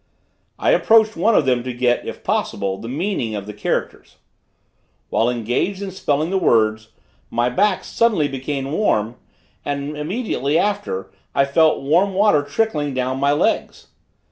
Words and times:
I 0.57 0.71
approached 0.71 1.15
one 1.15 1.35
of 1.35 1.45
them 1.45 1.61
to 1.63 1.71
get, 1.73 2.07
if 2.07 2.23
possible, 2.23 2.75
the 2.79 2.87
meaning 2.89 3.35
of 3.35 3.45
the 3.45 3.53
characters. 3.53 4.15
While 5.11 5.29
engaged 5.29 5.79
in 5.83 5.91
spelling 5.91 6.31
the 6.31 6.39
words, 6.39 6.87
my 7.29 7.49
back 7.51 7.83
suddenly 7.83 8.27
became 8.27 8.71
warm, 8.71 9.17
and 9.63 9.95
immediately 9.95 10.57
after 10.57 11.11
I 11.35 11.45
felt 11.45 11.81
warm 11.83 12.15
water 12.15 12.41
trickling 12.41 12.95
down 12.95 13.19
my 13.19 13.31
legs. 13.33 13.89